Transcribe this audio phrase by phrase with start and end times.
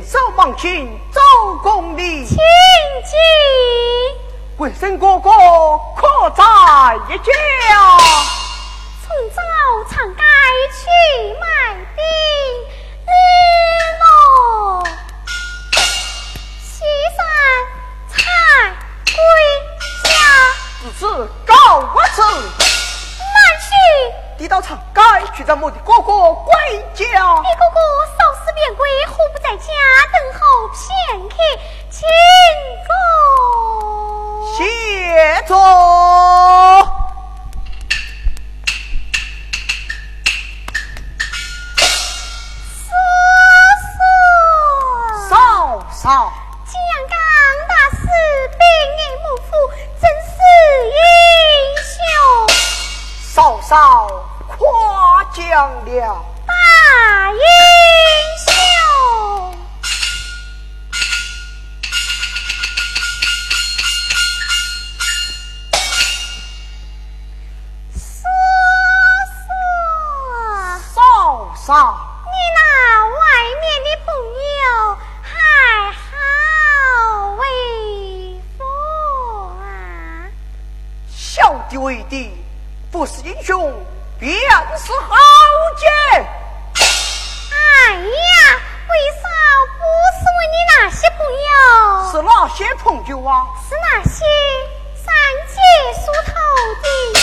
[0.00, 1.20] 少忙寻周
[1.62, 2.36] 公礼，亲
[3.04, 3.14] 戚。
[4.56, 5.30] 闻生哥哥
[5.96, 6.42] 可在
[7.10, 7.30] 一家？
[9.02, 9.42] 从早
[9.90, 10.22] 长街
[10.72, 10.80] 去
[11.38, 12.02] 买饼，
[13.04, 13.12] 日
[14.00, 14.82] 落。
[16.62, 16.84] 西
[17.16, 17.20] 山
[18.08, 18.12] 才
[19.04, 19.14] 归
[20.04, 20.08] 家。
[20.80, 21.54] 自此告
[21.94, 23.68] 我此，难寻。
[24.38, 25.02] 你到长街
[25.34, 27.04] 去找我的哥哥归家。
[27.04, 27.82] 你哥哥。
[28.54, 29.66] 便归，何不在家
[30.12, 30.76] 等候片
[31.28, 31.36] 刻？
[31.90, 32.08] 请
[32.86, 32.92] 坐，
[34.56, 35.56] 谢坐。
[45.90, 46.32] 嫂，
[46.66, 46.74] 江
[47.08, 47.16] 刚
[47.68, 48.02] 大师，
[50.00, 50.34] 真是
[50.88, 50.98] 英
[51.86, 51.94] 雄。
[53.32, 53.70] 嫂嫂
[54.48, 55.40] 夸奖
[55.84, 56.52] 了，大。
[71.72, 71.96] 啊，
[72.26, 72.60] 你那
[73.06, 73.16] 外
[73.62, 74.12] 面的朋
[74.60, 75.30] 友还
[75.90, 77.42] 好为
[78.58, 78.60] 福
[79.58, 80.28] 啊？
[81.08, 82.36] 小弟为弟，
[82.90, 83.72] 不是英雄，
[84.20, 84.38] 便
[84.76, 85.16] 是豪
[85.78, 85.86] 杰。
[87.50, 88.04] 哎呀，
[88.90, 89.24] 为啥
[89.78, 89.80] 不
[90.12, 93.46] 是问你那些朋友，是哪些朋友啊？
[93.66, 94.26] 是那些
[94.94, 95.14] 三
[95.48, 95.56] 姐
[95.94, 96.32] 梳头
[96.82, 97.21] 的。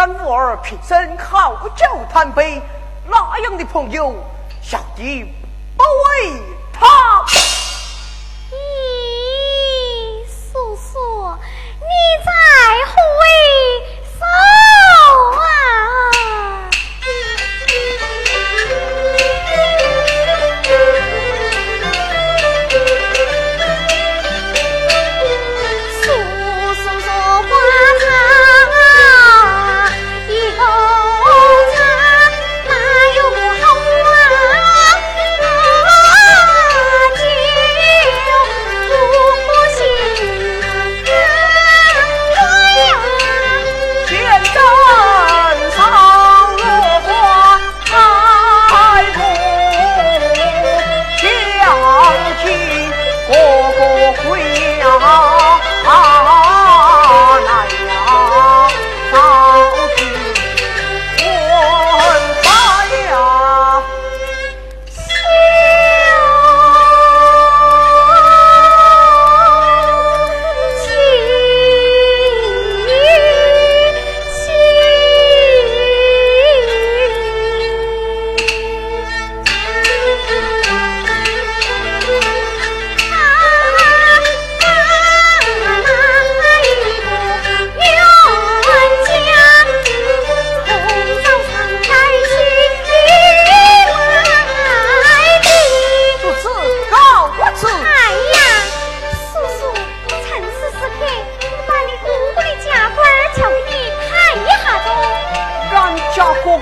[0.00, 2.62] 看我儿平生好酒贪杯，
[3.06, 4.14] 那样的朋友，
[4.62, 5.30] 小弟
[5.76, 6.40] 不为
[6.72, 7.22] 他。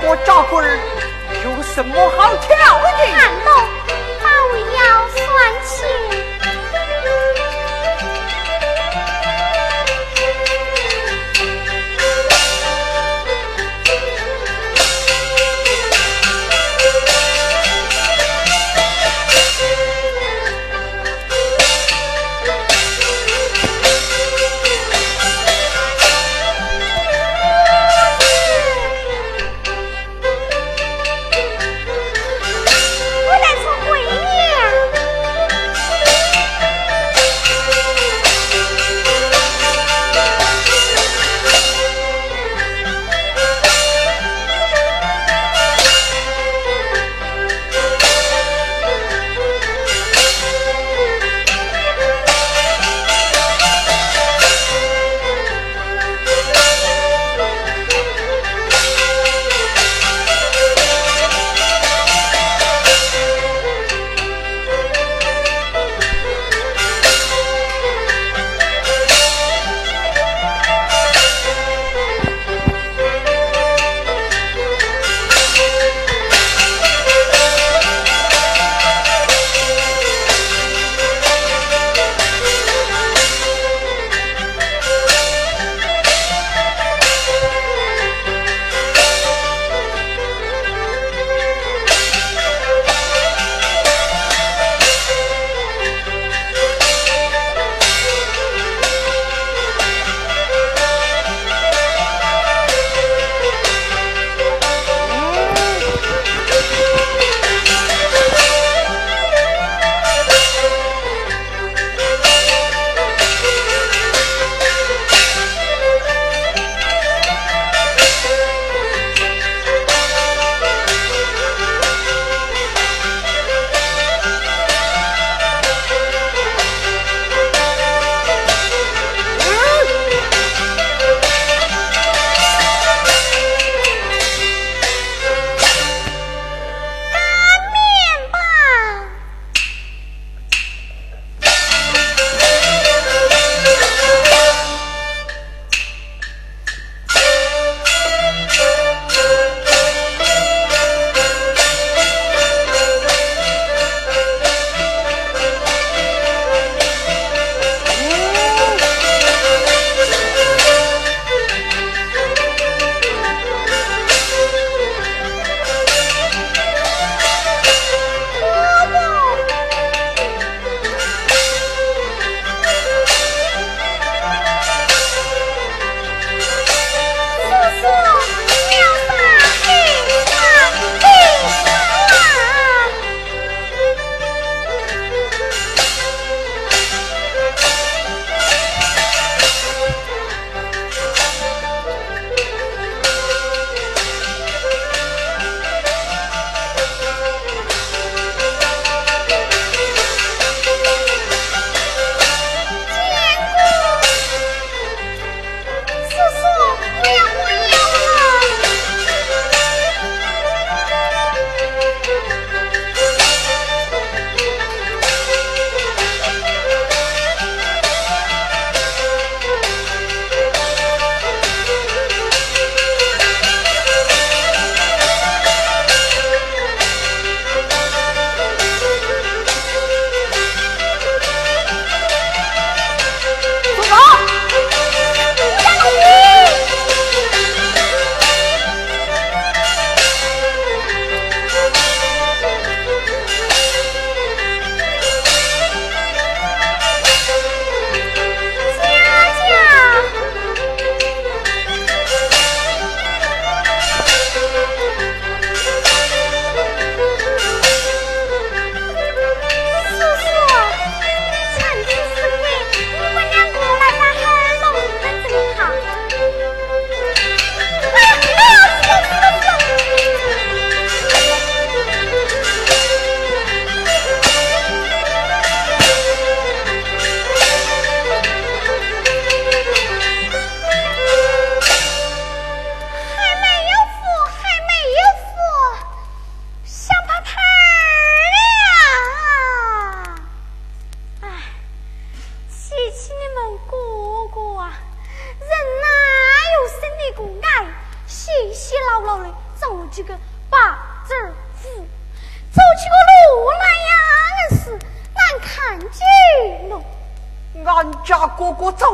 [0.00, 0.78] 我找棍儿，
[1.44, 3.06] 有什么好挑的？
[3.12, 3.50] 难道
[4.22, 4.26] 老
[4.76, 5.18] 要算
[5.64, 6.07] 计？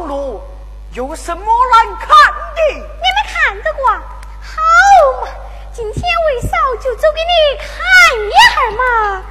[0.07, 0.41] 路
[0.93, 2.75] 有什么难看的？
[2.75, 2.87] 你们
[3.27, 3.89] 看得过？
[3.89, 4.61] 好
[5.23, 5.29] 嘛，
[5.73, 7.67] 今天为嫂就走给你看
[8.27, 9.23] 一下嘛。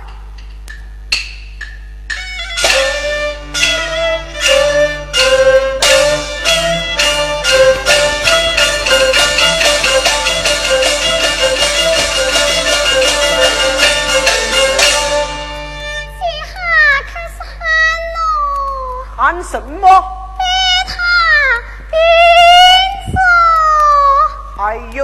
[19.16, 20.23] 喊什么？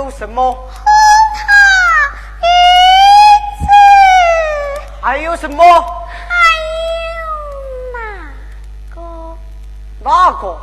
[0.10, 0.52] 有什么？
[0.52, 0.64] 红
[1.36, 1.44] 塔
[2.42, 2.50] 银
[3.60, 3.68] 子。
[5.00, 5.64] 还有什么？
[5.64, 6.34] 还
[7.14, 7.22] 有
[7.94, 8.00] 哪
[8.96, 8.98] 个？
[10.04, 10.58] 哪个？